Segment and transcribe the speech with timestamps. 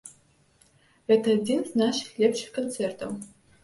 [1.13, 3.19] Гэта адзін з нашых лепшых канцэртаў.